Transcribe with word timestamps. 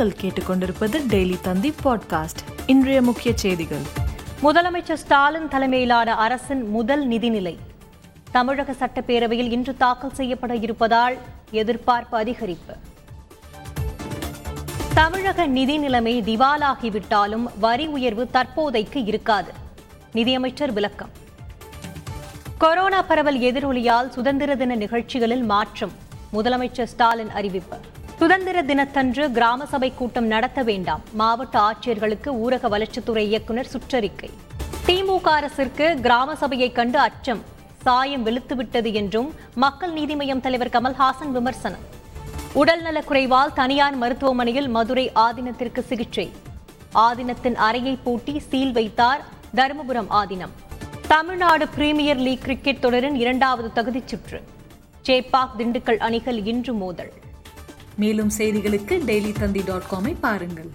நீங்கள் 0.00 0.20
கேட்டுக்கொண்டிருப்பது 0.20 1.00
டெய்லி 1.08 1.40
தந்தி 1.40 1.74
பாட்காஸ்ட். 1.84 2.40
இன்றைய 2.66 3.02
முக்கிய 3.02 3.36
செய்திகள். 3.36 3.80
முதலமைச்சர் 4.42 4.94
ஸ்டாலின் 4.94 5.48
தலைமையிலான 5.48 6.14
அரசின் 6.14 6.70
முதல் 6.70 7.08
நிதிநிலை. 7.08 7.58
தமிழக 8.30 8.72
சட்டப்பேரவையில் 8.72 9.50
இன்று 9.50 9.76
தாக்கல் 9.76 10.14
செய்யப்பட 10.14 10.54
இருப்பதால் 10.54 11.16
எதிர்பார்ப்பு 11.50 12.18
அதிகரிப்பு. 12.18 12.74
தமிழக 14.94 15.46
நிதி 15.46 15.78
நிலைமை 15.78 16.22
திவாலாகிவிட்டாலும் 16.22 17.46
வரி 17.58 17.86
உயர்வு 17.86 18.30
தற்போதைக்கு 18.30 19.04
இருக்காது. 19.04 19.52
நிதியமைச்சர் 20.12 20.72
விளக்கம். 20.72 21.10
கொரோனா 22.58 23.02
பரவல் 23.02 23.38
எதிரொலியால் 23.38 24.08
சுதந்திர 24.08 24.56
தின 24.56 24.74
நிகழ்ச்சிகளில் 24.74 25.42
மாற்றம். 25.42 25.92
முதலமைச்சர் 26.32 26.84
ஸ்டாலின் 26.84 27.30
அறிவிப்பு. 27.30 27.76
சுதந்திர 28.20 28.62
தினத்தன்று 28.62 29.30
கிராம 29.30 29.66
சபை 29.66 29.94
கூட்டம் 29.94 30.26
நடத்த 30.26 30.62
வேண்டாம். 30.62 31.00
மாவட்ட 31.12 31.60
ஆட்சியர்களுக்கு 31.60 32.26
ஊரக 32.26 32.68
வளர்ச்சித்துறை 32.68 33.16
இயக்குநர் 33.16 33.66
சுற்றறிக்கை. 33.66 34.30
திமுக 34.86 35.22
அரசிற்கு 35.22 35.98
கிராம 36.00 36.34
சபையை 36.34 36.72
கண்டு 36.72 36.98
அச்சம். 36.98 37.42
சாயம் 37.82 38.26
வெளுத்துவிட்டது 38.26 38.92
என்றும் 38.92 39.34
மக்கள் 39.54 39.92
நீதி 39.92 40.14
மய்யம் 40.14 40.40
தலைவர் 40.40 40.68
கமல்ஹாசன் 40.68 41.30
விமர்சனம். 41.30 41.80
உடல்நலக் 42.52 43.10
குறைவால் 43.10 43.52
தனியார் 43.52 43.96
மருத்துவமனையில் 43.96 44.68
மதுரை 44.68 45.12
ஆதீனத்திற்கு 45.14 45.80
சிகிச்சை. 45.80 46.30
ஆதீனத்தின் 46.94 47.54
அறையை 47.54 47.98
பூட்டி 48.04 48.38
சீல் 48.38 48.72
வைத்தார் 48.72 49.24
Dharmapuram 49.54 50.10
Adheenam. 50.10 50.54
Tamil Nadu 51.08 51.68
premier 51.68 52.16
league 52.16 52.40
cricket 52.40 52.80
தொடரின் 52.80 53.14
இரண்டாவது 53.14 53.82
தகுதிச் 53.82 54.08
சுற்று. 54.08 54.42
சேப்பாக் 55.06 55.56
திண்டுக்கல் 55.58 55.98
அணிகள் 55.98 56.44
இன்று 56.44 56.74
மோதல். 56.74 57.12
மேலும் 58.02 58.32
செய்திகளுக்கு 58.38 58.94
டெய்லி 59.08 59.32
தந்தி 59.40 59.62
டாட் 59.70 59.90
காமை 59.90 60.14
பாருங்கள். 60.26 60.70